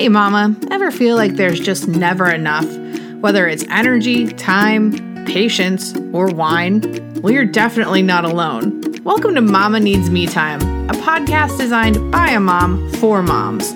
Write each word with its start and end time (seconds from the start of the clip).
Hey, 0.00 0.08
Mama, 0.08 0.56
ever 0.70 0.90
feel 0.90 1.14
like 1.14 1.34
there's 1.34 1.60
just 1.60 1.86
never 1.86 2.30
enough? 2.30 2.64
Whether 3.20 3.46
it's 3.46 3.64
energy, 3.64 4.28
time, 4.28 5.26
patience, 5.26 5.94
or 6.14 6.28
wine? 6.28 6.80
Well, 7.20 7.34
you're 7.34 7.44
definitely 7.44 8.00
not 8.00 8.24
alone. 8.24 8.80
Welcome 9.04 9.34
to 9.34 9.42
Mama 9.42 9.78
Needs 9.78 10.08
Me 10.08 10.26
Time, 10.26 10.62
a 10.88 10.94
podcast 10.94 11.58
designed 11.58 12.10
by 12.10 12.28
a 12.28 12.40
mom 12.40 12.90
for 12.94 13.22
moms. 13.22 13.74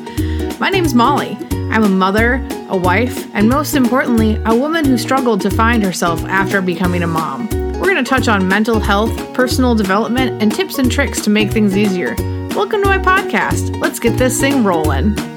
My 0.58 0.70
name's 0.70 0.94
Molly. 0.94 1.36
I'm 1.70 1.84
a 1.84 1.90
mother, 1.90 2.36
a 2.70 2.76
wife, 2.78 3.28
and 3.34 3.50
most 3.50 3.74
importantly, 3.74 4.40
a 4.46 4.56
woman 4.56 4.86
who 4.86 4.96
struggled 4.96 5.42
to 5.42 5.50
find 5.50 5.84
herself 5.84 6.24
after 6.24 6.62
becoming 6.62 7.02
a 7.02 7.06
mom. 7.06 7.50
We're 7.50 7.92
going 7.92 8.02
to 8.02 8.02
touch 8.02 8.28
on 8.28 8.48
mental 8.48 8.80
health, 8.80 9.14
personal 9.34 9.74
development, 9.74 10.40
and 10.42 10.50
tips 10.50 10.78
and 10.78 10.90
tricks 10.90 11.20
to 11.20 11.28
make 11.28 11.50
things 11.50 11.76
easier. 11.76 12.14
Welcome 12.54 12.80
to 12.80 12.88
my 12.88 12.96
podcast. 12.96 13.78
Let's 13.78 14.00
get 14.00 14.16
this 14.16 14.40
thing 14.40 14.64
rolling. 14.64 15.33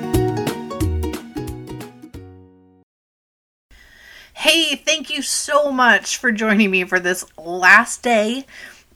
Hey, 4.48 4.78
thank 4.78 5.10
you 5.10 5.22
so 5.22 5.74
much 5.74 6.16
for 6.16 6.32
joining 6.32 6.72
me 6.72 6.86
for 6.86 7.02
this 7.02 7.26
last 7.38 8.02
day 8.02 8.46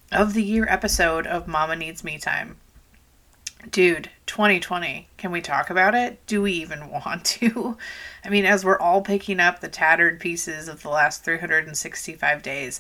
of 0.10 0.34
the 0.34 0.46
year 0.46 0.66
episode 0.70 1.28
of 1.28 1.46
Mama 1.46 1.76
Needs 1.76 2.06
Me 2.06 2.18
Time. 2.18 2.56
Dude, 3.70 4.10
2020, 4.28 5.10
can 5.18 5.30
we 5.30 5.42
talk 5.42 5.70
about 5.70 5.94
it? 5.94 6.26
Do 6.26 6.42
we 6.42 6.54
even 6.54 6.90
want 7.06 7.26
to? 7.26 7.78
I 8.24 8.30
mean, 8.30 8.46
as 8.46 8.64
we're 8.64 8.80
all 8.80 9.02
picking 9.02 9.42
up 9.42 9.60
the 9.60 9.68
tattered 9.68 10.22
pieces 10.22 10.70
of 10.70 10.84
the 10.84 10.90
last 10.90 11.26
365 11.26 12.42
days, 12.42 12.80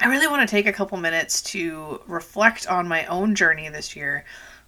I 0.00 0.08
really 0.08 0.26
want 0.26 0.40
to 0.40 0.50
take 0.50 0.66
a 0.66 0.72
couple 0.72 0.96
minutes 0.96 1.42
to 1.42 2.00
reflect 2.06 2.66
on 2.66 2.88
my 2.88 3.04
own 3.04 3.34
journey 3.34 3.68
this 3.68 3.94
year 3.94 4.24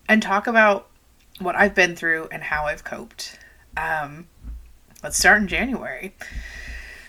and 0.06 0.22
talk 0.22 0.46
about 0.46 0.90
what 1.38 1.56
I've 1.56 1.74
been 1.74 1.96
through 1.96 2.28
and 2.30 2.42
how 2.42 2.66
I've 2.66 2.84
coped. 2.84 3.38
Um, 3.74 4.26
let's 5.02 5.16
start 5.16 5.40
in 5.40 5.48
January. 5.48 6.14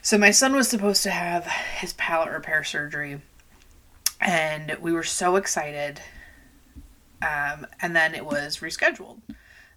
So, 0.09 0.17
my 0.17 0.31
son 0.31 0.55
was 0.55 0.67
supposed 0.67 1.03
to 1.03 1.11
have 1.11 1.45
his 1.45 1.93
palate 1.93 2.31
repair 2.31 2.63
surgery, 2.63 3.21
and 4.19 4.75
we 4.81 4.91
were 4.91 5.03
so 5.03 5.35
excited. 5.35 6.02
Um, 7.21 7.67
and 7.79 7.95
then 7.95 8.15
it 8.15 8.25
was 8.25 8.57
rescheduled. 8.57 9.19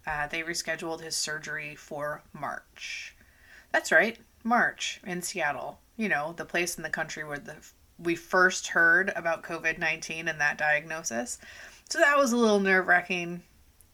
Uh, 0.07 0.25
they 0.25 0.41
rescheduled 0.41 1.01
his 1.01 1.15
surgery 1.15 1.75
for 1.75 2.23
March. 2.33 3.15
That's 3.71 3.91
right, 3.91 4.17
March 4.43 4.99
in 5.05 5.21
Seattle. 5.21 5.77
You 5.97 6.09
know, 6.09 6.33
the 6.35 6.45
place 6.45 6.77
in 6.77 6.81
the 6.81 6.89
country 6.89 7.23
where 7.23 7.37
the 7.37 7.57
we 7.99 8.15
first 8.15 8.69
heard 8.69 9.13
about 9.15 9.43
COVID 9.43 9.77
19 9.77 10.27
and 10.27 10.41
that 10.41 10.57
diagnosis. 10.57 11.37
So 11.91 11.99
that 11.99 12.17
was 12.17 12.31
a 12.31 12.37
little 12.37 12.59
nerve 12.59 12.87
wracking. 12.87 13.43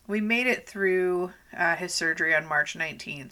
We 0.07 0.21
made 0.21 0.47
it 0.47 0.69
through 0.69 1.33
uh, 1.53 1.75
his 1.75 1.93
surgery 1.93 2.33
on 2.33 2.47
March 2.47 2.77
19th. 2.77 3.31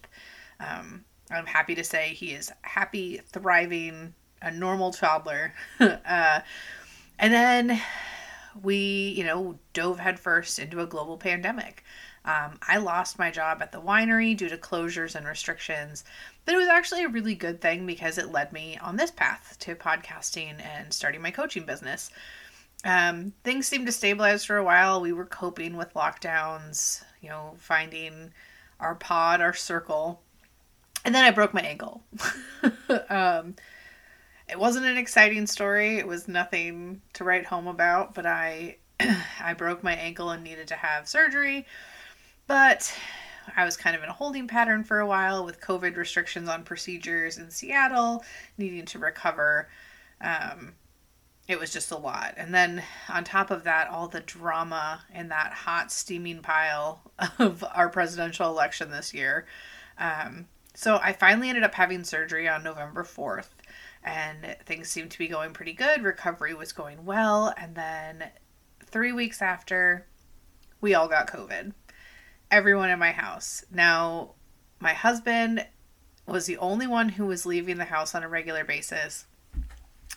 Um, 0.59 1.05
I'm 1.31 1.45
happy 1.45 1.75
to 1.75 1.83
say 1.83 2.09
he 2.09 2.31
is 2.31 2.51
happy, 2.61 3.21
thriving, 3.31 4.13
a 4.41 4.51
normal 4.51 4.91
toddler. 4.91 5.53
uh, 5.79 6.39
and 7.19 7.33
then 7.33 7.81
we, 8.61 9.13
you 9.17 9.23
know, 9.23 9.57
dove 9.73 9.99
headfirst 9.99 10.59
into 10.59 10.79
a 10.79 10.87
global 10.87 11.17
pandemic. 11.17 11.83
Um, 12.25 12.59
I 12.67 12.77
lost 12.77 13.17
my 13.17 13.31
job 13.31 13.61
at 13.61 13.71
the 13.71 13.81
winery 13.81 14.35
due 14.35 14.49
to 14.49 14.57
closures 14.57 15.15
and 15.15 15.25
restrictions, 15.25 16.03
but 16.43 16.53
it 16.53 16.57
was 16.57 16.67
actually 16.67 17.05
a 17.05 17.09
really 17.09 17.35
good 17.35 17.61
thing 17.61 17.85
because 17.85 18.17
it 18.17 18.31
led 18.31 18.51
me 18.51 18.77
on 18.81 18.97
this 18.97 19.11
path 19.11 19.55
to 19.59 19.75
podcasting 19.75 20.61
and 20.61 20.93
starting 20.93 21.21
my 21.21 21.31
coaching 21.31 21.65
business. 21.65 22.09
Um, 22.83 23.33
things 23.43 23.65
seemed 23.65 23.85
to 23.87 23.91
stabilize 23.93 24.43
for 24.43 24.57
a 24.57 24.63
while. 24.63 24.99
We 25.01 25.13
were 25.13 25.25
coping 25.25 25.77
with 25.77 25.93
lockdowns, 25.93 27.03
you 27.21 27.29
know, 27.29 27.55
finding 27.59 28.33
our 28.79 28.95
pod, 28.95 29.41
our 29.41 29.53
circle, 29.53 30.21
and 31.07 31.15
then 31.15 31.23
I 31.23 31.31
broke 31.31 31.53
my 31.53 31.61
ankle. 31.61 32.03
um, 33.09 33.55
it 34.49 34.59
wasn't 34.59 34.87
an 34.87 34.97
exciting 34.97 35.47
story. 35.47 35.97
It 35.97 36.05
was 36.05 36.27
nothing 36.27 37.01
to 37.13 37.23
write 37.23 37.45
home 37.45 37.67
about, 37.67 38.13
but 38.13 38.25
I 38.25 38.75
I 39.41 39.53
broke 39.53 39.83
my 39.83 39.93
ankle 39.93 40.31
and 40.31 40.43
needed 40.43 40.67
to 40.67 40.75
have 40.75 41.07
surgery. 41.07 41.65
But 42.45 42.93
I 43.55 43.63
was 43.63 43.77
kind 43.77 43.95
of 43.95 44.03
in 44.03 44.09
a 44.09 44.13
holding 44.13 44.49
pattern 44.49 44.83
for 44.83 44.99
a 44.99 45.07
while 45.07 45.45
with 45.45 45.61
COVID 45.61 45.95
restrictions 45.95 46.49
on 46.49 46.65
procedures 46.65 47.37
in 47.37 47.51
Seattle, 47.51 48.25
needing 48.57 48.83
to 48.87 48.99
recover. 48.99 49.69
Um, 50.19 50.73
it 51.47 51.57
was 51.57 51.71
just 51.71 51.91
a 51.91 51.97
lot. 51.97 52.33
And 52.35 52.53
then 52.53 52.83
on 53.07 53.23
top 53.23 53.49
of 53.49 53.63
that, 53.63 53.87
all 53.87 54.09
the 54.09 54.19
drama 54.19 55.05
in 55.15 55.29
that 55.29 55.53
hot, 55.53 55.89
steaming 55.89 56.41
pile 56.41 56.99
of 57.39 57.63
our 57.73 57.87
presidential 57.87 58.49
election 58.49 58.91
this 58.91 59.13
year. 59.13 59.45
Um, 59.97 60.47
so 60.77 60.99
I 61.01 61.11
finally 61.11 61.49
ended 61.49 61.63
up 61.63 61.73
having 61.73 62.03
surgery 62.03 62.47
on 62.47 62.61
November 62.61 63.03
4th, 63.03 63.47
and 64.03 64.55
things 64.63 64.89
seemed 64.89 65.09
to 65.09 65.17
be 65.17 65.27
going 65.27 65.51
pretty 65.51 65.73
good. 65.73 66.03
Recovery 66.03 66.53
was 66.53 66.71
going 66.71 67.03
well. 67.03 67.51
And 67.57 67.73
then 67.73 68.25
three 68.85 69.11
weeks 69.11 69.41
after, 69.41 70.05
we 70.79 70.93
all 70.93 71.07
got 71.07 71.25
COVID 71.27 71.73
everyone 72.51 72.91
in 72.91 72.99
my 72.99 73.11
house. 73.11 73.65
Now, 73.71 74.35
my 74.79 74.93
husband 74.93 75.65
was 76.27 76.45
the 76.45 76.59
only 76.59 76.85
one 76.85 77.09
who 77.09 77.25
was 77.25 77.47
leaving 77.47 77.77
the 77.77 77.85
house 77.85 78.13
on 78.13 78.21
a 78.21 78.29
regular 78.29 78.63
basis. 78.63 79.25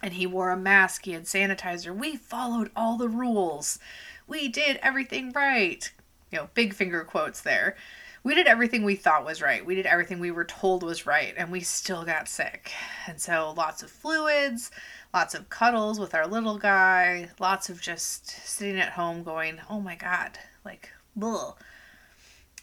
And 0.03 0.13
he 0.13 0.27
wore 0.27 0.51
a 0.51 0.59
mask, 0.59 1.07
he 1.07 1.13
had 1.13 1.25
sanitizer. 1.25 1.97
We 1.97 2.17
followed 2.17 2.71
all 2.77 2.99
the 2.99 3.09
rules. 3.09 3.79
We 4.27 4.47
did 4.47 4.79
everything 4.83 5.33
right. 5.33 5.91
You 6.31 6.41
know, 6.41 6.51
big 6.53 6.75
finger 6.75 7.03
quotes 7.03 7.41
there. 7.41 7.77
We 8.23 8.35
did 8.35 8.47
everything 8.47 8.85
we 8.85 8.97
thought 8.97 9.25
was 9.25 9.41
right. 9.41 9.65
We 9.65 9.75
did 9.75 9.87
everything 9.87 10.21
we 10.21 10.31
were 10.31 10.45
told 10.45 10.83
was 10.83 11.07
right, 11.07 11.33
and 11.39 11.51
we 11.51 11.61
still 11.61 12.05
got 12.05 12.29
sick. 12.29 12.71
And 13.07 13.19
so, 13.19 13.55
lots 13.57 13.83
of 13.83 13.91
fluids, 13.91 14.71
lots 15.15 15.35
of 15.35 15.49
cuddles 15.49 15.99
with 15.99 16.15
our 16.15 16.27
little 16.27 16.59
guy, 16.59 17.31
lots 17.39 17.71
of 17.71 17.81
just 17.81 18.29
sitting 18.47 18.79
at 18.79 18.93
home 18.93 19.23
going, 19.23 19.59
oh 19.71 19.81
my 19.81 19.95
God, 19.95 20.39
like, 20.65 20.91
ugh. 21.21 21.57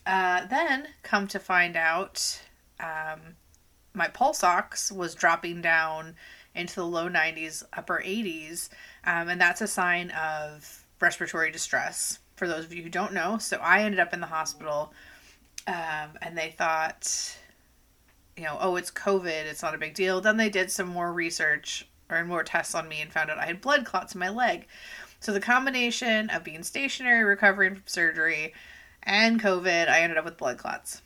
Uh, 0.05 0.45
then, 0.45 0.89
come 1.01 1.27
to 1.27 1.39
find 1.39 1.75
out, 1.75 2.39
um, 2.79 3.35
my 3.93 4.07
pulse 4.07 4.43
ox 4.43 4.91
was 4.91 5.15
dropping 5.15 5.61
down 5.61 6.15
into 6.53 6.75
the 6.75 6.85
low 6.85 7.09
90s, 7.09 7.63
upper 7.73 8.01
80s, 8.05 8.69
um, 9.05 9.27
and 9.27 9.41
that's 9.41 9.61
a 9.61 9.67
sign 9.67 10.11
of 10.11 10.85
respiratory 10.99 11.51
distress. 11.51 12.19
For 12.35 12.47
those 12.47 12.65
of 12.65 12.73
you 12.73 12.83
who 12.83 12.89
don't 12.89 13.13
know, 13.13 13.39
so 13.39 13.57
I 13.57 13.81
ended 13.81 13.99
up 13.99 14.13
in 14.13 14.21
the 14.21 14.27
hospital, 14.27 14.93
um, 15.67 16.17
and 16.21 16.37
they 16.37 16.49
thought, 16.57 17.37
you 18.35 18.43
know, 18.43 18.57
oh, 18.59 18.75
it's 18.77 18.91
COVID, 18.91 19.45
it's 19.45 19.61
not 19.61 19.75
a 19.75 19.79
big 19.79 19.93
deal. 19.93 20.21
Then 20.21 20.37
they 20.37 20.49
did 20.49 20.71
some 20.71 20.87
more 20.87 21.11
research 21.11 21.87
or 22.09 22.23
more 22.23 22.43
tests 22.43 22.73
on 22.73 22.87
me 22.87 23.01
and 23.01 23.11
found 23.11 23.29
out 23.29 23.37
I 23.37 23.45
had 23.45 23.61
blood 23.61 23.85
clots 23.85 24.13
in 24.13 24.19
my 24.19 24.29
leg. 24.29 24.65
So 25.19 25.33
the 25.33 25.39
combination 25.39 26.29
of 26.29 26.43
being 26.43 26.63
stationary, 26.63 27.23
recovering 27.23 27.75
from 27.75 27.83
surgery, 27.85 28.53
and 29.03 29.41
COVID, 29.41 29.89
I 29.89 30.01
ended 30.01 30.17
up 30.17 30.25
with 30.25 30.37
blood 30.37 30.57
clots. 30.57 31.01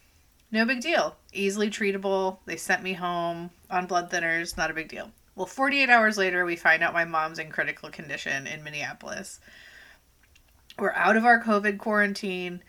No 0.52 0.66
big 0.66 0.82
deal. 0.82 1.16
Easily 1.32 1.70
treatable. 1.70 2.38
They 2.46 2.58
sent 2.58 2.84
me 2.84 2.94
home 2.94 3.52
on 3.70 3.88
blood 3.88 4.12
thinners. 4.12 4.58
Not 4.58 4.70
a 4.70 4.74
big 4.74 4.90
deal. 4.90 5.12
Well, 5.36 5.46
48 5.46 5.90
hours 5.90 6.18
later, 6.18 6.44
we 6.44 6.58
find 6.58 6.84
out 6.84 6.94
my 6.94 7.06
mom's 7.06 7.40
in 7.40 7.50
critical 7.50 7.90
condition 7.90 8.48
in 8.48 8.64
Minneapolis. 8.64 9.40
We're 10.78 10.92
out 10.92 11.16
of 11.16 11.26
our 11.26 11.42
COVID 11.42 11.78
quarantine, 11.78 12.62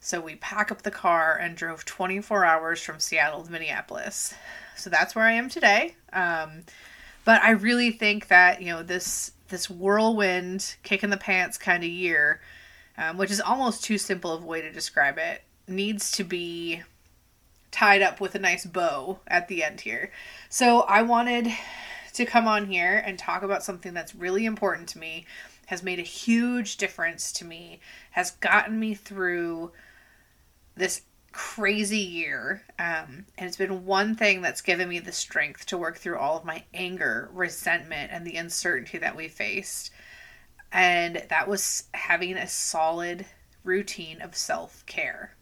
so 0.00 0.20
we 0.20 0.36
pack 0.36 0.72
up 0.72 0.82
the 0.82 0.90
car 0.90 1.36
and 1.36 1.56
drove 1.56 1.84
24 1.84 2.44
hours 2.44 2.82
from 2.82 2.98
Seattle 2.98 3.42
to 3.42 3.52
Minneapolis. 3.52 4.34
So 4.76 4.90
that's 4.90 5.14
where 5.14 5.24
I 5.24 5.32
am 5.32 5.48
today. 5.48 5.94
Um, 6.12 6.64
but 7.24 7.42
I 7.42 7.50
really 7.50 7.90
think 7.90 8.28
that 8.28 8.60
you 8.62 8.68
know 8.68 8.82
this 8.82 9.32
this 9.48 9.68
whirlwind, 9.68 10.76
kick 10.82 11.02
in 11.02 11.10
the 11.10 11.16
pants 11.16 11.58
kind 11.58 11.82
of 11.82 11.90
year 11.90 12.40
um, 13.00 13.16
which 13.16 13.30
is 13.30 13.40
almost 13.40 13.82
too 13.82 13.96
simple 13.96 14.32
of 14.32 14.42
a 14.42 14.46
way 14.46 14.60
to 14.60 14.70
describe 14.70 15.16
it, 15.16 15.42
needs 15.66 16.10
to 16.12 16.22
be 16.22 16.82
tied 17.70 18.02
up 18.02 18.20
with 18.20 18.34
a 18.34 18.38
nice 18.38 18.66
bow 18.66 19.20
at 19.26 19.48
the 19.48 19.64
end 19.64 19.80
here. 19.80 20.12
So 20.50 20.80
I 20.82 21.02
wanted 21.02 21.48
to 22.12 22.26
come 22.26 22.46
on 22.46 22.66
here 22.66 23.02
and 23.04 23.18
talk 23.18 23.42
about 23.42 23.62
something 23.62 23.94
that's 23.94 24.14
really 24.14 24.44
important 24.44 24.88
to 24.90 24.98
me, 24.98 25.24
has 25.66 25.82
made 25.82 25.98
a 25.98 26.02
huge 26.02 26.76
difference 26.76 27.32
to 27.32 27.44
me, 27.44 27.80
has 28.10 28.32
gotten 28.32 28.78
me 28.78 28.94
through 28.94 29.72
this 30.80 31.02
crazy 31.32 31.98
year. 31.98 32.62
Um, 32.78 33.26
and 33.38 33.46
it's 33.46 33.56
been 33.56 33.86
one 33.86 34.16
thing 34.16 34.42
that's 34.42 34.62
given 34.62 34.88
me 34.88 34.98
the 34.98 35.12
strength 35.12 35.66
to 35.66 35.78
work 35.78 35.98
through 35.98 36.18
all 36.18 36.36
of 36.36 36.44
my 36.44 36.64
anger, 36.74 37.30
resentment, 37.32 38.10
and 38.12 38.26
the 38.26 38.36
uncertainty 38.36 38.98
that 38.98 39.14
we 39.14 39.28
faced 39.28 39.92
and 40.72 41.24
that 41.28 41.48
was 41.48 41.84
having 41.94 42.36
a 42.36 42.46
solid 42.46 43.26
routine 43.64 44.22
of 44.22 44.36
self 44.36 44.84
care. 44.86 45.34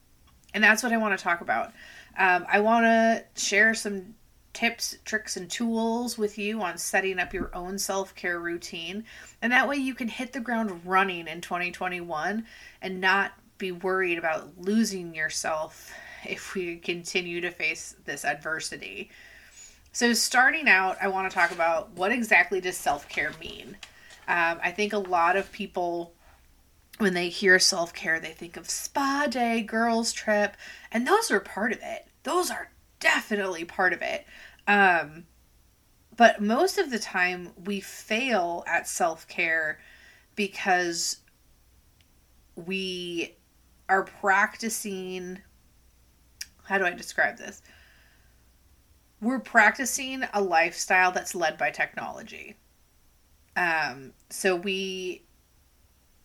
And 0.54 0.64
that's 0.64 0.82
what 0.82 0.92
I 0.92 0.96
want 0.96 1.18
to 1.18 1.22
talk 1.22 1.40
about. 1.40 1.72
Um, 2.18 2.46
I 2.50 2.60
want 2.60 2.84
to 2.84 3.24
share 3.40 3.74
some 3.74 4.14
tips, 4.54 4.96
tricks, 5.04 5.36
and 5.36 5.50
tools 5.50 6.16
with 6.16 6.38
you 6.38 6.60
on 6.62 6.78
setting 6.78 7.18
up 7.18 7.34
your 7.34 7.54
own 7.54 7.78
self 7.78 8.14
care 8.14 8.40
routine. 8.40 9.04
And 9.42 9.52
that 9.52 9.68
way 9.68 9.76
you 9.76 9.94
can 9.94 10.08
hit 10.08 10.32
the 10.32 10.40
ground 10.40 10.82
running 10.84 11.28
in 11.28 11.40
2021 11.40 12.46
and 12.80 13.00
not 13.00 13.32
be 13.58 13.72
worried 13.72 14.18
about 14.18 14.56
losing 14.56 15.14
yourself 15.14 15.92
if 16.24 16.54
we 16.54 16.76
continue 16.76 17.40
to 17.40 17.50
face 17.50 17.94
this 18.04 18.24
adversity. 18.24 19.10
So, 19.92 20.12
starting 20.12 20.68
out, 20.68 20.96
I 21.02 21.08
want 21.08 21.30
to 21.30 21.34
talk 21.34 21.50
about 21.50 21.90
what 21.92 22.12
exactly 22.12 22.60
does 22.60 22.76
self 22.76 23.08
care 23.08 23.32
mean? 23.40 23.76
Um, 24.28 24.60
I 24.62 24.70
think 24.70 24.92
a 24.92 24.98
lot 24.98 25.36
of 25.36 25.50
people, 25.50 26.12
when 26.98 27.14
they 27.14 27.28
hear 27.28 27.58
self 27.58 27.92
care, 27.94 28.20
they 28.20 28.32
think 28.32 28.56
of 28.56 28.70
spa 28.70 29.26
day, 29.28 29.62
girls' 29.62 30.12
trip, 30.12 30.56
and 30.92 31.06
those 31.06 31.30
are 31.30 31.40
part 31.40 31.72
of 31.72 31.78
it. 31.82 32.06
Those 32.22 32.50
are 32.50 32.70
definitely 33.00 33.64
part 33.64 33.92
of 33.92 34.02
it. 34.02 34.26
Um, 34.66 35.24
but 36.16 36.42
most 36.42 36.78
of 36.78 36.90
the 36.90 36.98
time, 36.98 37.52
we 37.64 37.80
fail 37.80 38.64
at 38.66 38.86
self 38.86 39.26
care 39.26 39.80
because 40.36 41.18
we 42.54 43.37
are 43.88 44.04
practicing. 44.04 45.38
How 46.64 46.78
do 46.78 46.84
I 46.84 46.92
describe 46.92 47.38
this? 47.38 47.62
We're 49.20 49.40
practicing 49.40 50.24
a 50.32 50.40
lifestyle 50.40 51.10
that's 51.10 51.34
led 51.34 51.58
by 51.58 51.70
technology. 51.70 52.56
Um, 53.56 54.12
so 54.30 54.54
we, 54.54 55.24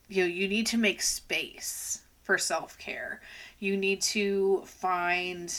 you 0.07 0.24
know, 0.24 0.30
you 0.30 0.48
need 0.48 0.68
to 0.68 0.77
make 0.77 1.01
space 1.01 2.04
for 2.21 2.38
self 2.38 2.77
care. 2.77 3.21
You 3.60 3.77
need 3.77 4.01
to 4.04 4.63
find 4.66 5.54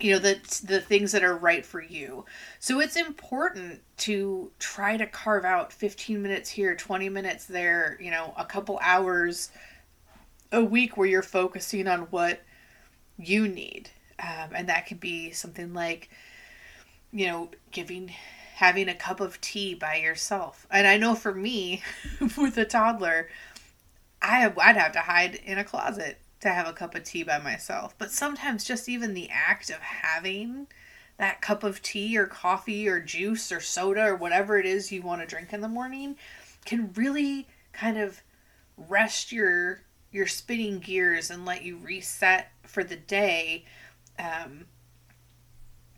you 0.00 0.12
know 0.12 0.18
the 0.18 0.34
the 0.66 0.80
things 0.80 1.12
that 1.12 1.22
are 1.22 1.36
right 1.36 1.64
for 1.64 1.80
you 1.80 2.24
so 2.58 2.80
it's 2.80 2.96
important 2.96 3.80
to 3.96 4.50
try 4.58 4.96
to 4.96 5.06
carve 5.06 5.44
out 5.44 5.72
15 5.72 6.20
minutes 6.20 6.50
here 6.50 6.74
20 6.74 7.08
minutes 7.08 7.44
there 7.44 7.96
you 8.00 8.10
know 8.10 8.34
a 8.36 8.44
couple 8.44 8.78
hours 8.82 9.50
a 10.52 10.62
week 10.62 10.96
where 10.96 11.08
you're 11.08 11.22
focusing 11.22 11.88
on 11.88 12.00
what 12.02 12.42
you 13.18 13.48
need 13.48 13.90
um, 14.20 14.50
and 14.54 14.68
that 14.68 14.86
could 14.86 15.00
be 15.00 15.30
something 15.30 15.72
like 15.72 16.10
you 17.12 17.26
know 17.26 17.48
giving 17.70 18.08
having 18.54 18.88
a 18.88 18.94
cup 18.94 19.20
of 19.20 19.40
tea 19.40 19.74
by 19.74 19.96
yourself 19.96 20.66
and 20.70 20.86
i 20.86 20.96
know 20.96 21.14
for 21.14 21.34
me 21.34 21.82
with 22.36 22.56
a 22.56 22.64
toddler 22.64 23.28
I, 24.22 24.52
i'd 24.62 24.76
have 24.76 24.92
to 24.92 25.00
hide 25.00 25.34
in 25.34 25.58
a 25.58 25.64
closet 25.64 26.18
to 26.44 26.50
have 26.50 26.68
a 26.68 26.72
cup 26.72 26.94
of 26.94 27.04
tea 27.04 27.24
by 27.24 27.38
myself. 27.38 27.94
But 27.98 28.12
sometimes 28.12 28.64
just 28.64 28.88
even 28.88 29.14
the 29.14 29.28
act 29.30 29.70
of 29.70 29.78
having 29.78 30.68
that 31.18 31.40
cup 31.40 31.64
of 31.64 31.82
tea 31.82 32.16
or 32.16 32.26
coffee 32.26 32.86
or 32.88 33.00
juice 33.00 33.50
or 33.50 33.60
soda 33.60 34.04
or 34.06 34.14
whatever 34.14 34.58
it 34.58 34.66
is 34.66 34.92
you 34.92 35.02
want 35.02 35.20
to 35.22 35.26
drink 35.26 35.52
in 35.52 35.60
the 35.60 35.68
morning 35.68 36.16
can 36.64 36.92
really 36.94 37.46
kind 37.72 37.98
of 37.98 38.22
rest 38.76 39.32
your 39.32 39.80
your 40.14 40.26
spinning 40.26 40.78
gears 40.78 41.30
and 41.30 41.44
let 41.44 41.62
you 41.62 41.76
reset 41.76 42.52
for 42.62 42.82
the 42.82 42.96
day. 42.96 43.66
Um, 44.18 44.64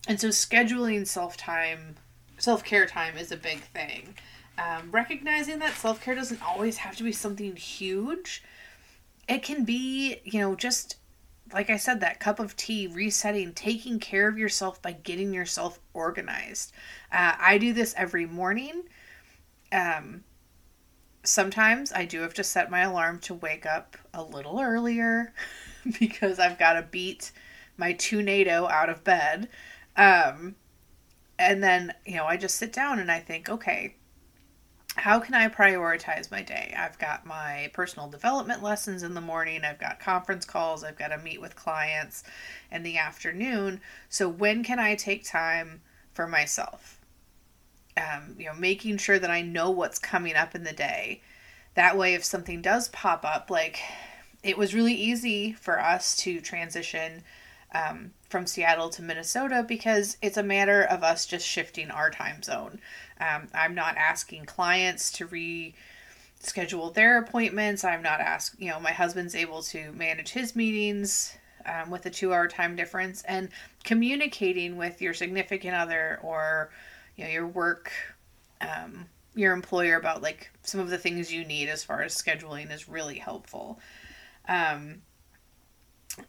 and 0.08 0.20
so 0.20 0.28
scheduling 0.28 1.06
self 1.06 1.36
time, 1.36 1.96
self 2.38 2.64
care 2.64 2.86
time 2.86 3.16
is 3.16 3.30
a 3.30 3.36
big 3.36 3.60
thing. 3.60 4.16
Um, 4.58 4.90
recognizing 4.90 5.60
that 5.60 5.74
self 5.74 6.00
care 6.00 6.14
doesn't 6.14 6.42
always 6.42 6.78
have 6.78 6.96
to 6.96 7.04
be 7.04 7.12
something 7.12 7.54
huge 7.54 8.42
it 9.28 9.42
can 9.42 9.64
be, 9.64 10.20
you 10.24 10.40
know, 10.40 10.54
just 10.54 10.96
like 11.52 11.70
I 11.70 11.76
said, 11.76 12.00
that 12.00 12.18
cup 12.18 12.40
of 12.40 12.56
tea, 12.56 12.86
resetting, 12.86 13.52
taking 13.52 14.00
care 14.00 14.28
of 14.28 14.36
yourself 14.38 14.82
by 14.82 14.92
getting 14.92 15.32
yourself 15.32 15.78
organized. 15.94 16.72
Uh, 17.12 17.34
I 17.38 17.58
do 17.58 17.72
this 17.72 17.94
every 17.96 18.26
morning. 18.26 18.82
Um, 19.70 20.24
sometimes 21.26 21.92
I 21.92 22.04
do 22.04 22.20
have 22.20 22.34
to 22.34 22.44
set 22.44 22.70
my 22.70 22.80
alarm 22.80 23.18
to 23.20 23.34
wake 23.34 23.66
up 23.66 23.96
a 24.14 24.22
little 24.22 24.60
earlier 24.60 25.32
because 25.98 26.38
I've 26.38 26.58
got 26.58 26.74
to 26.74 26.82
beat 26.82 27.32
my 27.76 27.92
tornado 27.92 28.68
out 28.68 28.88
of 28.88 29.04
bed. 29.04 29.48
Um, 29.96 30.56
and 31.38 31.62
then, 31.62 31.94
you 32.04 32.16
know, 32.16 32.24
I 32.24 32.36
just 32.36 32.56
sit 32.56 32.72
down 32.72 32.98
and 32.98 33.10
I 33.10 33.20
think, 33.20 33.48
okay, 33.48 33.96
how 34.96 35.20
can 35.20 35.34
I 35.34 35.48
prioritize 35.48 36.30
my 36.30 36.40
day? 36.42 36.74
I've 36.76 36.98
got 36.98 37.26
my 37.26 37.70
personal 37.74 38.08
development 38.08 38.62
lessons 38.62 39.02
in 39.02 39.12
the 39.12 39.20
morning, 39.20 39.62
I've 39.62 39.78
got 39.78 40.00
conference 40.00 40.46
calls, 40.46 40.82
I've 40.82 40.96
got 40.96 41.08
to 41.08 41.18
meet 41.18 41.40
with 41.40 41.54
clients 41.54 42.24
in 42.72 42.82
the 42.82 42.96
afternoon. 42.96 43.80
So, 44.08 44.28
when 44.28 44.64
can 44.64 44.78
I 44.78 44.94
take 44.94 45.24
time 45.24 45.82
for 46.14 46.26
myself? 46.26 46.95
Um, 47.96 48.36
you 48.38 48.46
know, 48.46 48.54
making 48.54 48.98
sure 48.98 49.18
that 49.18 49.30
I 49.30 49.40
know 49.40 49.70
what's 49.70 49.98
coming 49.98 50.34
up 50.34 50.54
in 50.54 50.64
the 50.64 50.72
day. 50.72 51.22
That 51.74 51.96
way, 51.96 52.14
if 52.14 52.24
something 52.24 52.60
does 52.60 52.88
pop 52.88 53.24
up, 53.24 53.50
like 53.50 53.80
it 54.42 54.58
was 54.58 54.74
really 54.74 54.94
easy 54.94 55.52
for 55.52 55.80
us 55.80 56.16
to 56.18 56.40
transition 56.40 57.22
um, 57.74 58.12
from 58.28 58.46
Seattle 58.46 58.88
to 58.90 59.02
Minnesota 59.02 59.64
because 59.66 60.16
it's 60.22 60.36
a 60.36 60.42
matter 60.42 60.82
of 60.82 61.02
us 61.02 61.26
just 61.26 61.46
shifting 61.46 61.90
our 61.90 62.10
time 62.10 62.42
zone. 62.42 62.80
Um, 63.20 63.48
I'm 63.54 63.74
not 63.74 63.96
asking 63.96 64.44
clients 64.44 65.10
to 65.12 65.26
reschedule 65.26 66.94
their 66.94 67.18
appointments. 67.18 67.84
I'm 67.84 68.02
not 68.02 68.20
asking, 68.20 68.66
you 68.66 68.72
know, 68.72 68.80
my 68.80 68.92
husband's 68.92 69.34
able 69.34 69.62
to 69.62 69.92
manage 69.92 70.30
his 70.30 70.54
meetings 70.54 71.36
um, 71.66 71.90
with 71.90 72.06
a 72.06 72.10
two 72.10 72.32
hour 72.32 72.46
time 72.46 72.76
difference 72.76 73.22
and 73.24 73.48
communicating 73.84 74.76
with 74.76 75.02
your 75.02 75.14
significant 75.14 75.74
other 75.74 76.20
or, 76.22 76.70
you 77.16 77.24
know, 77.24 77.30
your 77.30 77.46
work, 77.46 77.92
um, 78.60 79.06
your 79.34 79.52
employer 79.52 79.96
about 79.96 80.22
like 80.22 80.50
some 80.62 80.80
of 80.80 80.88
the 80.88 80.98
things 80.98 81.32
you 81.32 81.44
need 81.44 81.68
as 81.68 81.84
far 81.84 82.02
as 82.02 82.14
scheduling 82.14 82.72
is 82.72 82.88
really 82.88 83.18
helpful. 83.18 83.80
Um, 84.48 85.02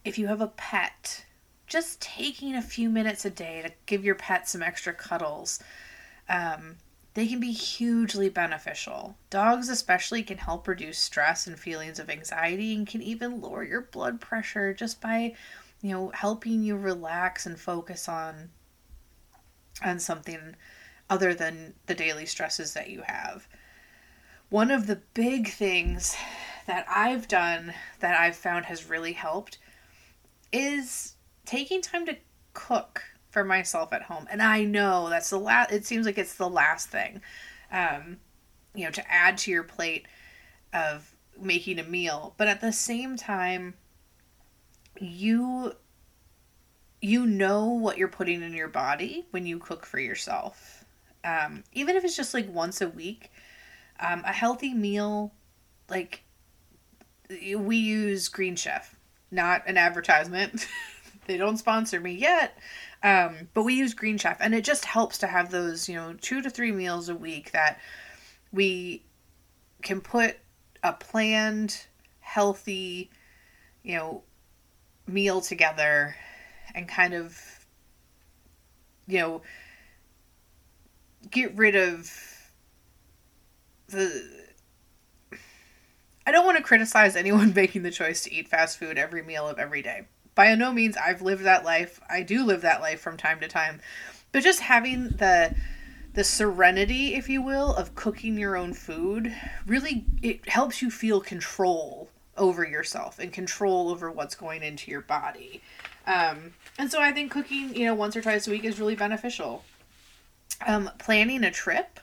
if 0.04 0.18
you 0.18 0.26
have 0.26 0.40
a 0.40 0.48
pet, 0.48 1.24
just 1.66 2.00
taking 2.00 2.54
a 2.54 2.62
few 2.62 2.88
minutes 2.90 3.24
a 3.24 3.30
day 3.30 3.62
to 3.62 3.72
give 3.86 4.04
your 4.04 4.14
pet 4.14 4.48
some 4.48 4.62
extra 4.62 4.92
cuddles 4.92 5.60
um, 6.28 6.76
they 7.14 7.26
can 7.26 7.40
be 7.40 7.52
hugely 7.52 8.28
beneficial. 8.28 9.16
Dogs, 9.30 9.68
especially, 9.68 10.22
can 10.22 10.38
help 10.38 10.68
reduce 10.68 10.98
stress 10.98 11.46
and 11.46 11.58
feelings 11.58 11.98
of 11.98 12.10
anxiety 12.10 12.74
and 12.74 12.86
can 12.86 13.02
even 13.02 13.40
lower 13.40 13.64
your 13.64 13.80
blood 13.80 14.20
pressure 14.20 14.72
just 14.74 15.00
by, 15.00 15.34
you 15.82 15.90
know, 15.90 16.10
helping 16.10 16.62
you 16.62 16.76
relax 16.76 17.46
and 17.46 17.58
focus 17.58 18.08
on 18.08 18.50
on 19.84 19.98
something 19.98 20.56
other 21.10 21.34
than 21.34 21.74
the 21.86 21.94
daily 21.94 22.26
stresses 22.26 22.74
that 22.74 22.90
you 22.90 23.02
have. 23.02 23.48
One 24.50 24.70
of 24.70 24.86
the 24.86 25.00
big 25.14 25.48
things 25.48 26.16
that 26.66 26.86
I've 26.88 27.28
done 27.28 27.74
that 28.00 28.18
I've 28.18 28.36
found 28.36 28.66
has 28.66 28.88
really 28.88 29.12
helped 29.12 29.58
is 30.52 31.14
taking 31.44 31.82
time 31.82 32.06
to 32.06 32.16
cook 32.54 33.02
for 33.30 33.44
myself 33.44 33.92
at 33.92 34.02
home. 34.02 34.26
And 34.30 34.42
I 34.42 34.64
know 34.64 35.08
that's 35.10 35.30
the 35.30 35.38
last, 35.38 35.72
it 35.72 35.84
seems 35.84 36.06
like 36.06 36.18
it's 36.18 36.34
the 36.34 36.48
last 36.48 36.88
thing, 36.88 37.20
um, 37.70 38.18
you 38.74 38.84
know, 38.84 38.90
to 38.90 39.12
add 39.12 39.38
to 39.38 39.50
your 39.50 39.64
plate 39.64 40.06
of 40.72 41.14
making 41.40 41.78
a 41.78 41.84
meal. 41.84 42.34
But 42.36 42.48
at 42.48 42.60
the 42.60 42.72
same 42.72 43.16
time, 43.16 43.74
you 44.98 45.72
you 47.00 47.26
know 47.26 47.66
what 47.66 47.96
you're 47.96 48.08
putting 48.08 48.42
in 48.42 48.52
your 48.52 48.68
body 48.68 49.26
when 49.30 49.46
you 49.46 49.58
cook 49.58 49.86
for 49.86 50.00
yourself. 50.00 50.77
Um, 51.24 51.64
even 51.72 51.96
if 51.96 52.04
it's 52.04 52.16
just 52.16 52.34
like 52.34 52.52
once 52.52 52.80
a 52.80 52.88
week, 52.88 53.30
um, 54.00 54.22
a 54.24 54.32
healthy 54.32 54.74
meal, 54.74 55.32
like 55.88 56.22
we 57.28 57.76
use 57.76 58.28
Green 58.28 58.56
Chef, 58.56 58.96
not 59.30 59.62
an 59.66 59.76
advertisement. 59.76 60.66
they 61.26 61.36
don't 61.36 61.58
sponsor 61.58 62.00
me 62.00 62.12
yet, 62.12 62.58
um, 63.02 63.48
but 63.54 63.64
we 63.64 63.74
use 63.74 63.94
Green 63.94 64.18
Chef, 64.18 64.38
and 64.40 64.54
it 64.54 64.64
just 64.64 64.84
helps 64.84 65.18
to 65.18 65.26
have 65.26 65.50
those, 65.50 65.88
you 65.88 65.94
know, 65.96 66.14
two 66.20 66.42
to 66.42 66.50
three 66.50 66.72
meals 66.72 67.08
a 67.08 67.14
week 67.14 67.52
that 67.52 67.78
we 68.52 69.04
can 69.82 70.00
put 70.00 70.36
a 70.82 70.92
planned, 70.92 71.86
healthy, 72.20 73.10
you 73.82 73.96
know, 73.96 74.22
meal 75.06 75.40
together 75.40 76.14
and 76.74 76.88
kind 76.88 77.14
of, 77.14 77.40
you 79.06 79.18
know, 79.18 79.42
get 81.30 81.56
rid 81.56 81.76
of 81.76 82.12
the. 83.88 84.46
I 86.26 86.30
don't 86.30 86.44
want 86.44 86.58
to 86.58 86.62
criticize 86.62 87.16
anyone 87.16 87.54
making 87.56 87.82
the 87.82 87.90
choice 87.90 88.22
to 88.24 88.32
eat 88.32 88.48
fast 88.48 88.78
food 88.78 88.98
every 88.98 89.22
meal 89.22 89.48
of 89.48 89.58
every 89.58 89.82
day 89.82 90.06
by 90.38 90.54
no 90.54 90.72
means 90.72 90.96
I've 90.96 91.20
lived 91.20 91.42
that 91.42 91.64
life. 91.64 92.00
I 92.08 92.22
do 92.22 92.44
live 92.44 92.60
that 92.60 92.80
life 92.80 93.00
from 93.00 93.16
time 93.16 93.40
to 93.40 93.48
time. 93.48 93.80
But 94.30 94.44
just 94.44 94.60
having 94.60 95.08
the 95.08 95.52
the 96.14 96.22
serenity, 96.22 97.16
if 97.16 97.28
you 97.28 97.42
will, 97.42 97.74
of 97.74 97.96
cooking 97.96 98.38
your 98.38 98.56
own 98.56 98.72
food 98.72 99.34
really 99.66 100.04
it 100.22 100.48
helps 100.48 100.80
you 100.80 100.92
feel 100.92 101.20
control 101.20 102.08
over 102.36 102.64
yourself 102.64 103.18
and 103.18 103.32
control 103.32 103.90
over 103.90 104.12
what's 104.12 104.36
going 104.36 104.62
into 104.62 104.92
your 104.92 105.00
body. 105.00 105.60
Um, 106.06 106.54
and 106.78 106.88
so 106.88 107.00
I 107.00 107.10
think 107.10 107.32
cooking, 107.32 107.74
you 107.74 107.86
know, 107.86 107.94
once 107.96 108.14
or 108.14 108.22
twice 108.22 108.46
a 108.46 108.52
week 108.52 108.64
is 108.64 108.78
really 108.78 108.94
beneficial. 108.94 109.64
Um, 110.66 110.90
planning 110.98 111.44
a 111.44 111.50
trip. 111.50 112.00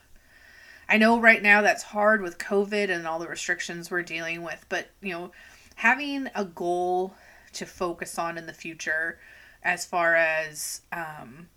I 0.88 0.98
know 0.98 1.20
right 1.20 1.42
now 1.42 1.62
that's 1.62 1.84
hard 1.84 2.22
with 2.22 2.38
COVID 2.38 2.90
and 2.90 3.08
all 3.08 3.20
the 3.20 3.28
restrictions 3.28 3.90
we're 3.90 4.04
dealing 4.04 4.44
with, 4.44 4.66
but 4.70 4.90
you 5.02 5.12
know, 5.12 5.32
having 5.76 6.30
a 6.36 6.46
goal 6.46 7.16
to 7.54 7.66
focus 7.66 8.20
on 8.20 8.38
in 8.38 8.46
the 8.46 8.54
future 8.54 9.20
as 9.64 9.86
far 9.86 10.16
as 10.16 10.82
um, 10.92 11.50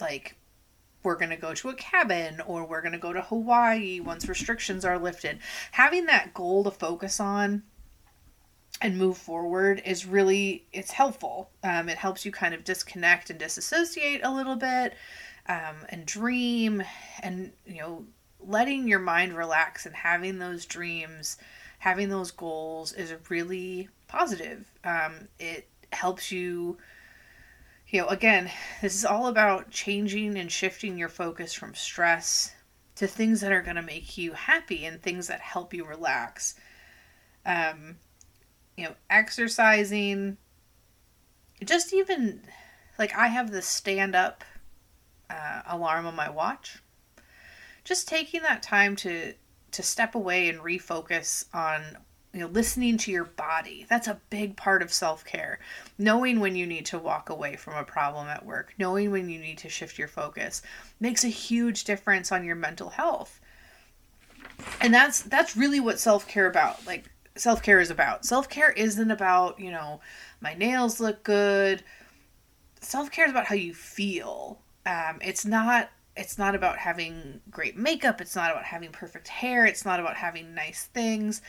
like 0.00 0.36
we're 1.02 1.16
going 1.16 1.30
to 1.30 1.36
go 1.36 1.54
to 1.54 1.68
a 1.68 1.74
cabin 1.74 2.40
or 2.46 2.64
we're 2.64 2.80
going 2.80 2.92
to 2.92 2.98
go 2.98 3.12
to 3.12 3.22
Hawaii 3.22 4.00
once 4.00 4.28
restrictions 4.28 4.84
are 4.84 4.98
lifted. 4.98 5.38
Having 5.72 6.06
that 6.06 6.34
goal 6.34 6.64
to 6.64 6.70
focus 6.70 7.20
on 7.20 7.62
and 8.80 8.98
move 8.98 9.16
forward 9.16 9.82
is 9.84 10.06
really 10.06 10.64
it's 10.72 10.90
helpful. 10.90 11.50
Um, 11.62 11.88
it 11.88 11.98
helps 11.98 12.24
you 12.24 12.32
kind 12.32 12.54
of 12.54 12.64
disconnect 12.64 13.30
and 13.30 13.38
disassociate 13.38 14.20
a 14.24 14.34
little 14.34 14.56
bit 14.56 14.94
um, 15.48 15.76
and 15.88 16.06
dream 16.06 16.82
and 17.22 17.52
you 17.66 17.80
know 17.80 18.04
letting 18.40 18.86
your 18.88 18.98
mind 18.98 19.36
relax 19.36 19.86
and 19.86 19.94
having 19.94 20.38
those 20.38 20.66
dreams, 20.66 21.38
having 21.78 22.08
those 22.08 22.30
goals 22.30 22.92
is 22.92 23.14
really 23.30 23.88
positive. 24.06 24.70
Um, 24.84 25.28
it 25.38 25.68
helps 25.92 26.30
you 26.30 26.76
you 27.88 28.00
know, 28.00 28.08
again, 28.08 28.50
this 28.82 28.94
is 28.94 29.04
all 29.04 29.28
about 29.28 29.70
changing 29.70 30.36
and 30.36 30.50
shifting 30.50 30.98
your 30.98 31.08
focus 31.08 31.52
from 31.52 31.74
stress 31.74 32.52
to 32.96 33.06
things 33.06 33.40
that 33.40 33.52
are 33.52 33.62
going 33.62 33.76
to 33.76 33.82
make 33.82 34.18
you 34.18 34.32
happy 34.32 34.84
and 34.84 35.00
things 35.00 35.28
that 35.28 35.40
help 35.40 35.72
you 35.72 35.84
relax. 35.84 36.56
Um, 37.46 37.98
you 38.76 38.84
know, 38.84 38.94
exercising, 39.10 40.36
just 41.64 41.92
even 41.92 42.42
like 42.98 43.14
I 43.14 43.28
have 43.28 43.50
the 43.50 43.62
stand 43.62 44.14
up 44.14 44.44
uh, 45.30 45.62
alarm 45.66 46.06
on 46.06 46.16
my 46.16 46.30
watch. 46.30 46.82
Just 47.84 48.08
taking 48.08 48.42
that 48.42 48.62
time 48.62 48.96
to 48.96 49.34
to 49.72 49.82
step 49.82 50.14
away 50.14 50.48
and 50.48 50.60
refocus 50.60 51.46
on 51.52 51.82
you 52.32 52.40
know 52.40 52.46
listening 52.46 52.96
to 52.98 53.12
your 53.12 53.24
body. 53.24 53.86
That's 53.88 54.08
a 54.08 54.20
big 54.30 54.56
part 54.56 54.82
of 54.82 54.92
self-care. 54.92 55.58
Knowing 55.98 56.40
when 56.40 56.56
you 56.56 56.66
need 56.66 56.86
to 56.86 56.98
walk 56.98 57.28
away 57.30 57.56
from 57.56 57.74
a 57.74 57.84
problem 57.84 58.28
at 58.28 58.46
work. 58.46 58.74
Knowing 58.78 59.10
when 59.10 59.28
you 59.28 59.38
need 59.38 59.58
to 59.58 59.68
shift 59.68 59.98
your 59.98 60.08
focus 60.08 60.62
makes 61.00 61.24
a 61.24 61.28
huge 61.28 61.84
difference 61.84 62.32
on 62.32 62.44
your 62.44 62.56
mental 62.56 62.90
health. 62.90 63.40
And 64.80 64.94
that's 64.94 65.22
that's 65.22 65.56
really 65.56 65.80
what 65.80 66.00
self-care 66.00 66.46
about. 66.46 66.86
Like 66.86 67.10
self-care 67.36 67.80
is 67.80 67.90
about 67.90 68.24
self-care 68.24 68.70
isn't 68.72 69.10
about 69.10 69.58
you 69.58 69.70
know 69.70 70.00
my 70.40 70.54
nails 70.54 71.00
look 71.00 71.22
good 71.22 71.82
self-care 72.80 73.24
is 73.24 73.30
about 73.30 73.46
how 73.46 73.54
you 73.54 73.74
feel 73.74 74.60
um, 74.86 75.18
it's 75.20 75.44
not 75.44 75.90
it's 76.16 76.38
not 76.38 76.54
about 76.54 76.78
having 76.78 77.40
great 77.50 77.76
makeup 77.76 78.20
it's 78.20 78.36
not 78.36 78.50
about 78.50 78.64
having 78.64 78.90
perfect 78.90 79.26
hair 79.28 79.66
it's 79.66 79.84
not 79.84 79.98
about 79.98 80.16
having 80.16 80.54
nice 80.54 80.84
things 80.92 81.42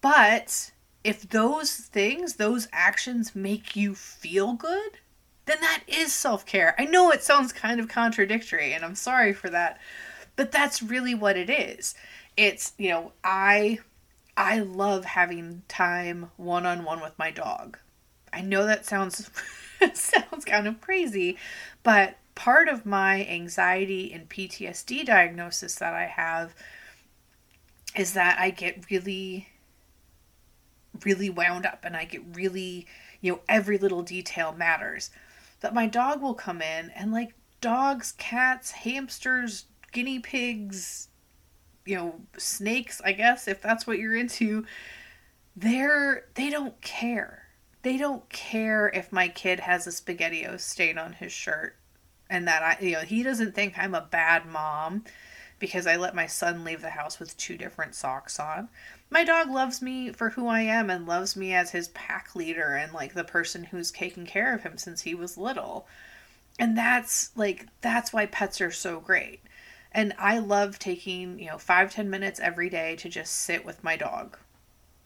but 0.00 0.70
if 1.06 1.28
those 1.28 1.72
things, 1.76 2.34
those 2.34 2.66
actions 2.72 3.36
make 3.36 3.76
you 3.76 3.94
feel 3.94 4.54
good, 4.54 4.98
then 5.44 5.58
that 5.60 5.84
is 5.86 6.12
self 6.12 6.44
care. 6.44 6.74
I 6.80 6.84
know 6.84 7.12
it 7.12 7.22
sounds 7.22 7.52
kind 7.52 7.78
of 7.78 7.86
contradictory, 7.86 8.72
and 8.72 8.84
I'm 8.84 8.96
sorry 8.96 9.32
for 9.32 9.48
that, 9.50 9.78
but 10.34 10.50
that's 10.50 10.82
really 10.82 11.14
what 11.14 11.36
it 11.36 11.48
is. 11.48 11.94
It's, 12.36 12.72
you 12.76 12.90
know, 12.90 13.12
I. 13.22 13.78
I 14.36 14.58
love 14.60 15.04
having 15.04 15.62
time 15.68 16.30
one 16.36 16.66
on 16.66 16.84
one 16.84 17.00
with 17.00 17.18
my 17.18 17.30
dog. 17.30 17.78
I 18.32 18.42
know 18.42 18.66
that 18.66 18.84
sounds 18.84 19.30
sounds 19.94 20.44
kind 20.44 20.68
of 20.68 20.80
crazy, 20.80 21.38
but 21.82 22.18
part 22.34 22.68
of 22.68 22.84
my 22.84 23.24
anxiety 23.26 24.12
and 24.12 24.28
PTSD 24.28 25.06
diagnosis 25.06 25.76
that 25.76 25.94
I 25.94 26.06
have 26.06 26.54
is 27.94 28.12
that 28.12 28.38
I 28.38 28.50
get 28.50 28.90
really 28.90 29.48
really 31.04 31.30
wound 31.30 31.66
up 31.66 31.84
and 31.84 31.96
I 31.96 32.04
get 32.04 32.22
really, 32.34 32.86
you 33.20 33.32
know, 33.32 33.40
every 33.48 33.78
little 33.78 34.02
detail 34.02 34.52
matters. 34.52 35.10
That 35.60 35.74
my 35.74 35.86
dog 35.86 36.22
will 36.22 36.34
come 36.34 36.60
in 36.62 36.90
and 36.90 37.12
like 37.12 37.34
dogs, 37.60 38.12
cats, 38.18 38.70
hamsters, 38.70 39.64
guinea 39.92 40.18
pigs, 40.18 41.08
you 41.86 41.96
know, 41.96 42.14
snakes, 42.36 43.00
I 43.04 43.12
guess, 43.12 43.48
if 43.48 43.62
that's 43.62 43.86
what 43.86 43.98
you're 43.98 44.16
into, 44.16 44.66
they're 45.54 46.26
they 46.34 46.50
don't 46.50 46.80
care. 46.82 47.44
They 47.82 47.96
don't 47.96 48.28
care 48.28 48.88
if 48.88 49.12
my 49.12 49.28
kid 49.28 49.60
has 49.60 49.86
a 49.86 49.92
spaghetti 49.92 50.46
stain 50.58 50.98
on 50.98 51.14
his 51.14 51.32
shirt 51.32 51.76
and 52.28 52.46
that 52.48 52.62
I 52.62 52.84
you 52.84 52.92
know, 52.92 53.00
he 53.00 53.22
doesn't 53.22 53.54
think 53.54 53.74
I'm 53.78 53.94
a 53.94 54.00
bad 54.00 54.46
mom 54.46 55.04
because 55.58 55.86
I 55.86 55.96
let 55.96 56.14
my 56.14 56.26
son 56.26 56.64
leave 56.64 56.82
the 56.82 56.90
house 56.90 57.18
with 57.18 57.36
two 57.36 57.56
different 57.56 57.94
socks 57.94 58.38
on. 58.38 58.68
My 59.08 59.24
dog 59.24 59.48
loves 59.48 59.80
me 59.80 60.12
for 60.12 60.30
who 60.30 60.48
I 60.48 60.60
am 60.60 60.90
and 60.90 61.06
loves 61.06 61.36
me 61.36 61.54
as 61.54 61.70
his 61.70 61.88
pack 61.88 62.34
leader 62.34 62.74
and 62.74 62.92
like 62.92 63.14
the 63.14 63.24
person 63.24 63.64
who's 63.64 63.90
taken 63.90 64.26
care 64.26 64.54
of 64.54 64.62
him 64.62 64.76
since 64.76 65.02
he 65.02 65.14
was 65.14 65.38
little. 65.38 65.86
And 66.58 66.76
that's 66.76 67.30
like, 67.36 67.66
that's 67.80 68.12
why 68.12 68.26
pets 68.26 68.60
are 68.60 68.70
so 68.70 69.00
great. 69.00 69.40
And 69.96 70.12
I 70.18 70.40
love 70.40 70.78
taking, 70.78 71.38
you 71.38 71.46
know, 71.46 71.56
five, 71.56 71.90
ten 71.90 72.10
minutes 72.10 72.38
every 72.38 72.68
day 72.68 72.96
to 72.96 73.08
just 73.08 73.32
sit 73.32 73.64
with 73.64 73.82
my 73.82 73.96
dog. 73.96 74.36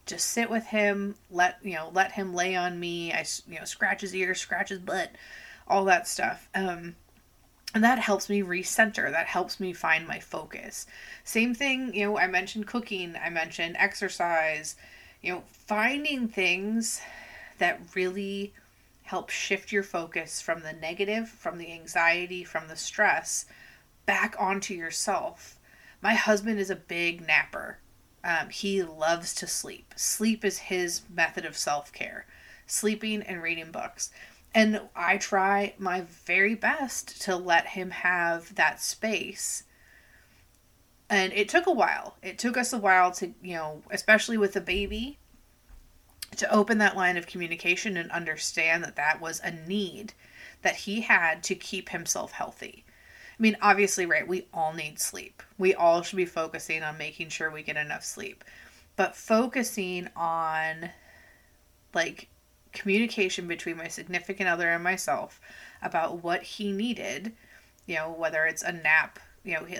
Just 0.05 0.27
sit 0.27 0.51
with 0.51 0.67
him, 0.67 1.15
let, 1.31 1.59
you 1.63 1.75
know, 1.75 1.93
let 1.95 2.11
him 2.11 2.35
lay 2.35 2.57
on 2.57 2.81
me. 2.81 3.13
I, 3.13 3.25
you 3.49 3.61
know, 3.61 3.65
scratch 3.65 4.01
his 4.01 4.17
ear, 4.17 4.35
scratch 4.35 4.71
his 4.71 4.81
butt, 4.81 5.13
all 5.69 5.85
that 5.85 6.09
stuff. 6.09 6.49
Um, 6.57 6.97
and 7.73 7.85
that 7.85 8.01
helps 8.01 8.29
me 8.29 8.43
recenter 8.43 9.13
that 9.13 9.27
helps 9.27 9.61
me 9.61 9.73
find 9.73 10.05
my 10.05 10.19
focus 10.19 10.89
same 11.23 11.55
thing 11.55 11.95
you 11.95 12.05
know 12.05 12.19
i 12.19 12.27
mentioned 12.27 12.67
cooking 12.67 13.15
i 13.25 13.31
mentioned 13.31 13.77
exercise 13.79 14.75
you 15.23 15.33
know 15.33 15.45
finding 15.53 16.27
things 16.27 17.01
that 17.59 17.81
really 17.95 18.53
help 19.05 19.31
shift 19.31 19.71
your 19.71 19.85
focus 19.85 20.41
from 20.41 20.63
the 20.63 20.73
negative 20.73 21.29
from 21.29 21.59
the 21.59 21.73
anxiety 21.73 22.43
from 22.43 22.67
the 22.67 22.75
stress 22.75 23.45
back 24.11 24.35
onto 24.39 24.75
yourself 24.75 25.59
my 26.03 26.15
husband 26.15 26.59
is 26.59 26.71
a 26.71 26.77
big 26.77 27.27
napper 27.27 27.79
um, 28.25 28.49
he 28.49 28.83
loves 28.83 29.35
to 29.35 29.47
sleep 29.47 29.95
sleep 29.97 30.45
is 30.45 30.59
his 30.59 31.03
method 31.15 31.45
of 31.45 31.57
self-care 31.57 32.27
sleeping 32.67 33.23
and 33.23 33.43
reading 33.43 33.71
books 33.71 34.11
and 34.55 34.81
I 34.97 35.17
try 35.17 35.75
my 35.79 36.01
very 36.01 36.55
best 36.55 37.21
to 37.23 37.37
let 37.37 37.69
him 37.69 37.91
have 37.91 38.55
that 38.57 38.83
space. 38.83 39.65
And 41.09 41.33
it 41.33 41.49
took 41.49 41.67
a 41.67 41.73
while. 41.73 42.17
It 42.23 42.39
took 42.39 42.57
us 42.57 42.73
a 42.73 42.79
while 42.79 43.13
to, 43.13 43.33
you 43.43 43.55
know, 43.55 43.83
especially 43.91 44.39
with 44.39 44.53
the 44.53 44.61
baby, 44.61 45.19
to 46.37 46.53
open 46.53 46.79
that 46.79 46.97
line 46.97 47.17
of 47.17 47.27
communication 47.27 47.97
and 47.97 48.11
understand 48.11 48.83
that 48.85 48.97
that 48.97 49.21
was 49.21 49.41
a 49.41 49.51
need 49.51 50.15
that 50.63 50.77
he 50.77 51.03
had 51.03 51.43
to 51.45 51.55
keep 51.55 51.89
himself 51.89 52.33
healthy. 52.33 52.85
I 53.41 53.43
mean, 53.43 53.57
obviously, 53.63 54.05
right, 54.05 54.29
we 54.29 54.47
all 54.53 54.75
need 54.75 55.01
sleep. 55.01 55.43
We 55.57 55.75
all 55.75 56.03
should 56.03 56.19
be 56.19 56.27
focusing 56.27 56.83
on 56.83 56.99
making 56.99 57.31
sure 57.31 57.51
we 57.51 57.63
get 57.63 57.79
enough 57.79 58.05
sleep. 58.05 58.45
But 58.97 59.17
focusing 59.17 60.09
on 60.15 60.91
like 61.95 62.29
communication 62.75 63.49
between 63.49 63.79
my 63.79 63.89
significant 63.89 64.51
other 64.51 64.69
and 64.69 64.85
myself 64.85 65.41
about 65.81 66.23
what 66.23 66.43
he 66.43 66.71
needed, 66.71 67.33
you 67.87 67.95
know, 67.95 68.13
whether 68.13 68.45
it's 68.45 68.63
a 68.63 68.73
nap, 68.73 69.19
you 69.43 69.55
know, 69.55 69.65
he 69.65 69.79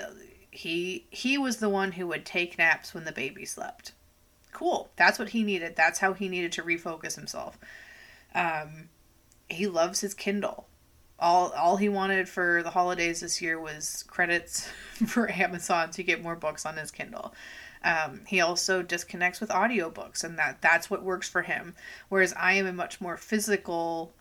he, 0.53 1.07
he 1.11 1.37
was 1.37 1.59
the 1.59 1.69
one 1.69 1.93
who 1.93 2.07
would 2.07 2.25
take 2.25 2.57
naps 2.57 2.95
when 2.95 3.05
the 3.05 3.13
baby 3.13 3.45
slept. 3.45 3.93
Cool. 4.53 4.91
That's 4.97 5.19
what 5.19 5.29
he 5.29 5.45
needed. 5.45 5.77
That's 5.77 5.99
how 5.99 6.15
he 6.15 6.31
needed 6.31 6.53
to 6.53 6.63
refocus 6.63 7.15
himself. 7.15 7.59
Um, 8.35 8.89
he 9.49 9.67
loves 9.67 10.01
his 10.01 10.15
Kindle. 10.15 10.67
All 11.21 11.53
all 11.53 11.77
he 11.77 11.89
wanted 11.89 12.29
for 12.29 12.63
the 12.63 12.71
holidays 12.71 13.21
this 13.21 13.43
year 13.43 13.61
was 13.61 14.05
credits 14.09 14.69
for 15.07 15.31
Amazon 15.31 15.91
to 15.93 16.03
get 16.03 16.23
more 16.23 16.37
books 16.37 16.65
on 16.65 16.77
his 16.77 16.91
Kindle. 16.91 17.35
Um, 17.83 18.23
he 18.27 18.41
also 18.41 18.83
disconnects 18.83 19.41
with 19.41 19.51
audiobooks, 19.51 20.23
and 20.25 20.39
that 20.39 20.61
that's 20.61 20.91
what 20.91 21.03
works 21.03 21.29
for 21.29 21.43
him. 21.43 21.75
Whereas 22.09 22.35
I 22.39 22.55
am 22.55 22.67
a 22.67 22.73
much 22.73 23.01
more 23.01 23.17
physical 23.17 24.13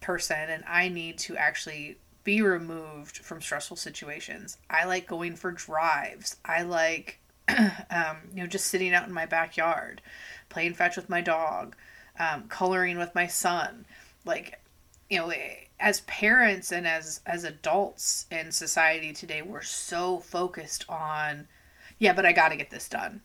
person, 0.00 0.48
and 0.48 0.64
I 0.66 0.88
need 0.88 1.18
to 1.18 1.36
actually 1.36 1.98
be 2.24 2.42
removed 2.42 3.18
from 3.18 3.40
stressful 3.40 3.76
situations. 3.76 4.58
I 4.68 4.84
like 4.84 5.06
going 5.06 5.36
for 5.36 5.52
drives. 5.52 6.36
I 6.44 6.62
like, 6.62 7.18
um, 7.48 8.18
you 8.34 8.42
know, 8.42 8.46
just 8.46 8.66
sitting 8.66 8.92
out 8.92 9.06
in 9.06 9.14
my 9.14 9.26
backyard, 9.26 10.02
playing 10.48 10.74
fetch 10.74 10.96
with 10.96 11.08
my 11.08 11.20
dog, 11.20 11.76
um, 12.18 12.48
coloring 12.48 12.98
with 12.98 13.14
my 13.14 13.26
son. 13.26 13.86
Like, 14.24 14.60
you 15.08 15.18
know, 15.18 15.32
as 15.80 16.00
parents 16.02 16.72
and 16.72 16.86
as 16.86 17.20
as 17.26 17.44
adults 17.44 18.26
in 18.30 18.52
society 18.52 19.12
today, 19.12 19.42
we're 19.42 19.62
so 19.62 20.18
focused 20.18 20.84
on 20.88 21.48
yeah, 21.98 22.12
but 22.12 22.26
I 22.26 22.32
got 22.32 22.50
to 22.50 22.56
get 22.56 22.70
this 22.70 22.88
done. 22.88 23.22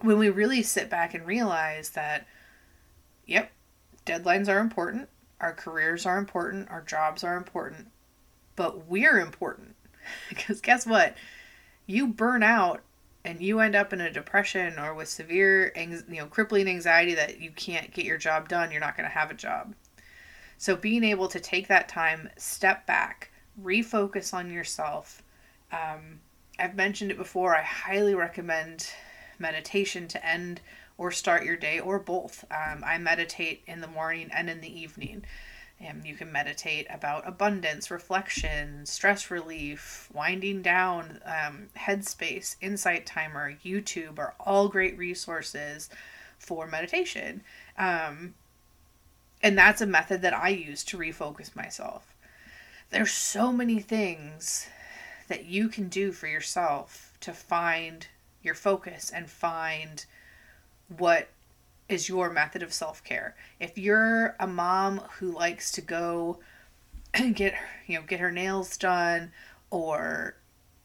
When 0.00 0.18
we 0.18 0.30
really 0.30 0.62
sit 0.62 0.88
back 0.88 1.12
and 1.12 1.26
realize 1.26 1.90
that, 1.90 2.26
yep, 3.26 3.50
deadlines 4.06 4.48
are 4.48 4.60
important, 4.60 5.08
our 5.40 5.52
careers 5.52 6.06
are 6.06 6.18
important, 6.18 6.70
our 6.70 6.80
jobs 6.82 7.24
are 7.24 7.36
important, 7.36 7.88
but 8.56 8.86
we're 8.86 9.18
important. 9.20 9.74
because 10.28 10.60
guess 10.60 10.86
what? 10.86 11.16
You 11.86 12.06
burn 12.06 12.42
out 12.42 12.82
and 13.24 13.40
you 13.40 13.60
end 13.60 13.74
up 13.74 13.92
in 13.92 14.00
a 14.00 14.10
depression 14.10 14.78
or 14.78 14.94
with 14.94 15.08
severe 15.08 15.72
you 15.76 16.02
know 16.08 16.26
crippling 16.26 16.68
anxiety 16.68 17.14
that 17.14 17.40
you 17.40 17.50
can't 17.50 17.92
get 17.92 18.04
your 18.04 18.16
job 18.16 18.48
done 18.48 18.70
you're 18.70 18.80
not 18.80 18.96
going 18.96 19.08
to 19.08 19.14
have 19.14 19.30
a 19.30 19.34
job 19.34 19.74
so 20.58 20.76
being 20.76 21.04
able 21.04 21.28
to 21.28 21.40
take 21.40 21.68
that 21.68 21.88
time 21.88 22.28
step 22.36 22.86
back 22.86 23.30
refocus 23.62 24.34
on 24.34 24.52
yourself. 24.52 25.22
Um, 25.72 26.20
i've 26.58 26.74
mentioned 26.74 27.10
it 27.10 27.16
before 27.16 27.54
i 27.54 27.62
highly 27.62 28.14
recommend 28.14 28.88
meditation 29.38 30.08
to 30.08 30.26
end 30.26 30.60
or 30.98 31.12
start 31.12 31.44
your 31.44 31.56
day 31.56 31.78
or 31.78 31.98
both. 31.98 32.44
Um, 32.50 32.82
i 32.84 32.98
meditate 32.98 33.62
in 33.66 33.80
the 33.80 33.86
morning 33.86 34.28
and 34.34 34.50
in 34.50 34.60
the 34.60 34.80
evening. 34.80 35.24
And 35.80 36.04
you 36.04 36.16
can 36.16 36.32
meditate 36.32 36.88
about 36.90 37.26
abundance, 37.26 37.88
reflection, 37.88 38.84
stress 38.84 39.30
relief, 39.30 40.08
winding 40.12 40.60
down, 40.60 41.20
um, 41.24 41.68
Headspace, 41.76 42.56
Insight 42.60 43.06
Timer, 43.06 43.54
YouTube 43.64 44.18
are 44.18 44.34
all 44.40 44.68
great 44.68 44.98
resources 44.98 45.88
for 46.36 46.66
meditation. 46.66 47.42
Um, 47.78 48.34
and 49.42 49.56
that's 49.56 49.80
a 49.80 49.86
method 49.86 50.22
that 50.22 50.34
I 50.34 50.48
use 50.48 50.84
to 50.84 50.98
refocus 50.98 51.54
myself. 51.54 52.14
There's 52.90 53.12
so 53.12 53.52
many 53.52 53.80
things 53.80 54.68
that 55.28 55.44
you 55.44 55.68
can 55.68 55.88
do 55.88 56.12
for 56.12 56.26
yourself 56.26 57.12
to 57.20 57.32
find 57.32 58.06
your 58.42 58.54
focus 58.54 59.10
and 59.10 59.28
find 59.28 60.06
what 60.96 61.28
is 61.88 62.08
your 62.08 62.30
method 62.30 62.62
of 62.62 62.72
self 62.72 63.02
care. 63.04 63.36
If 63.60 63.78
you're 63.78 64.36
a 64.40 64.46
mom 64.46 64.98
who 65.18 65.30
likes 65.30 65.70
to 65.72 65.80
go 65.80 66.38
and 67.14 67.34
get 67.36 67.54
you 67.86 67.96
know 67.98 68.04
get 68.06 68.20
her 68.20 68.32
nails 68.32 68.76
done, 68.76 69.32
or 69.70 70.36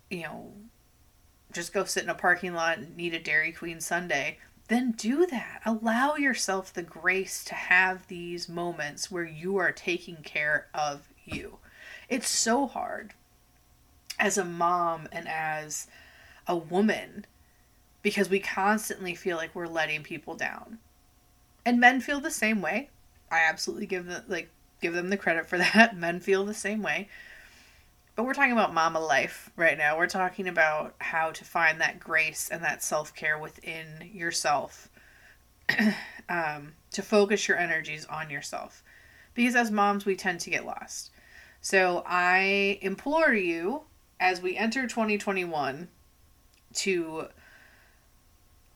you 0.09 0.23
know 0.23 0.53
just 1.51 1.73
go 1.73 1.83
sit 1.83 2.03
in 2.03 2.09
a 2.09 2.15
parking 2.15 2.53
lot 2.53 2.77
and 2.77 2.99
eat 2.99 3.13
a 3.13 3.19
Dairy 3.19 3.51
Queen 3.51 3.79
sundae, 3.79 4.37
then 4.67 4.91
do 4.91 5.25
that. 5.25 5.61
Allow 5.65 6.15
yourself 6.15 6.73
the 6.73 6.83
grace 6.83 7.43
to 7.45 7.53
have 7.53 8.07
these 8.07 8.47
moments 8.47 9.11
where 9.11 9.25
you 9.25 9.57
are 9.57 9.71
taking 9.71 10.17
care 10.17 10.67
of 10.73 11.09
you. 11.25 11.57
It's 12.09 12.29
so 12.29 12.67
hard 12.67 13.13
as 14.19 14.37
a 14.37 14.45
mom 14.45 15.07
and 15.11 15.27
as 15.27 15.87
a 16.47 16.55
woman 16.55 17.25
because 18.01 18.29
we 18.29 18.39
constantly 18.39 19.15
feel 19.15 19.37
like 19.37 19.55
we're 19.55 19.67
letting 19.67 20.03
people 20.03 20.35
down 20.35 20.79
and 21.65 21.79
men 21.79 22.01
feel 22.01 22.19
the 22.19 22.31
same 22.31 22.61
way. 22.61 22.89
I 23.31 23.39
absolutely 23.47 23.85
give 23.85 24.05
them 24.05 24.23
like 24.27 24.49
give 24.81 24.93
them 24.93 25.09
the 25.09 25.17
credit 25.17 25.47
for 25.47 25.57
that. 25.73 25.97
Men 25.97 26.19
feel 26.19 26.45
the 26.45 26.53
same 26.53 26.81
way. 26.81 27.09
But 28.15 28.25
we're 28.25 28.33
talking 28.33 28.51
about 28.51 28.73
mama 28.73 28.99
life 28.99 29.49
right 29.55 29.77
now. 29.77 29.97
We're 29.97 30.07
talking 30.07 30.47
about 30.47 30.95
how 30.99 31.31
to 31.31 31.43
find 31.43 31.81
that 31.81 31.99
grace 31.99 32.49
and 32.49 32.63
that 32.63 32.83
self 32.83 33.15
care 33.15 33.39
within 33.39 34.09
yourself 34.13 34.89
um, 36.29 36.73
to 36.91 37.01
focus 37.01 37.47
your 37.47 37.57
energies 37.57 38.05
on 38.05 38.29
yourself. 38.29 38.83
Because 39.33 39.55
as 39.55 39.71
moms, 39.71 40.05
we 40.05 40.15
tend 40.15 40.39
to 40.41 40.51
get 40.51 40.65
lost. 40.65 41.09
So 41.59 42.03
I 42.05 42.77
implore 42.81 43.33
you 43.33 43.83
as 44.19 44.41
we 44.41 44.57
enter 44.57 44.83
2021 44.83 45.87
to 46.73 47.27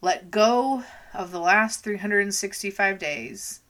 let 0.01 0.31
go 0.31 0.83
of 1.13 1.31
the 1.31 1.39
last 1.39 1.83
365 1.83 2.97
days 2.97 3.61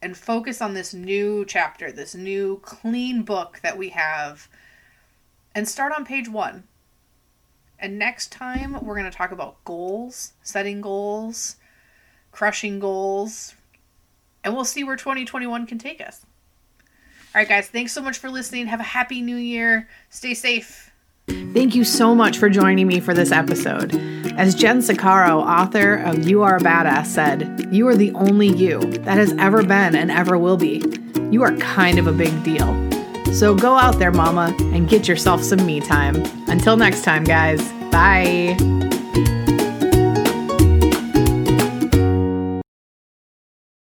and 0.00 0.16
focus 0.16 0.60
on 0.60 0.74
this 0.74 0.92
new 0.92 1.44
chapter, 1.44 1.92
this 1.92 2.14
new 2.14 2.58
clean 2.62 3.22
book 3.22 3.60
that 3.62 3.78
we 3.78 3.90
have, 3.90 4.48
and 5.54 5.68
start 5.68 5.92
on 5.92 6.04
page 6.04 6.28
one. 6.28 6.64
And 7.78 7.98
next 7.98 8.30
time, 8.30 8.84
we're 8.84 8.96
going 8.96 9.10
to 9.10 9.16
talk 9.16 9.32
about 9.32 9.64
goals, 9.64 10.32
setting 10.42 10.80
goals, 10.80 11.56
crushing 12.30 12.78
goals, 12.78 13.54
and 14.44 14.54
we'll 14.54 14.64
see 14.64 14.84
where 14.84 14.96
2021 14.96 15.66
can 15.66 15.78
take 15.78 16.00
us. 16.00 16.24
All 17.34 17.40
right, 17.40 17.48
guys, 17.48 17.68
thanks 17.68 17.92
so 17.92 18.02
much 18.02 18.18
for 18.18 18.30
listening. 18.30 18.66
Have 18.66 18.80
a 18.80 18.84
happy 18.84 19.22
new 19.22 19.36
year. 19.36 19.88
Stay 20.10 20.34
safe. 20.34 20.90
Thank 21.28 21.74
you 21.74 21.84
so 21.84 22.14
much 22.14 22.38
for 22.38 22.48
joining 22.50 22.86
me 22.86 23.00
for 23.00 23.14
this 23.14 23.32
episode. 23.32 23.94
As 24.36 24.54
Jen 24.54 24.78
Sincero, 24.78 25.42
author 25.42 25.96
of 25.96 26.28
You 26.28 26.42
Are 26.42 26.56
a 26.56 26.60
Badass, 26.60 27.06
said, 27.06 27.68
You 27.70 27.88
are 27.88 27.96
the 27.96 28.12
only 28.12 28.48
you 28.48 28.80
that 28.80 29.18
has 29.18 29.32
ever 29.38 29.62
been 29.62 29.94
and 29.94 30.10
ever 30.10 30.36
will 30.36 30.56
be. 30.56 30.82
You 31.30 31.42
are 31.42 31.56
kind 31.56 31.98
of 31.98 32.06
a 32.06 32.12
big 32.12 32.42
deal. 32.42 32.91
So 33.32 33.54
go 33.54 33.76
out 33.76 33.98
there, 33.98 34.12
mama, 34.12 34.54
and 34.72 34.88
get 34.88 35.08
yourself 35.08 35.42
some 35.42 35.64
me 35.64 35.80
time. 35.80 36.16
Until 36.48 36.76
next 36.76 37.02
time, 37.02 37.24
guys. 37.24 37.62
Bye. 37.90 38.90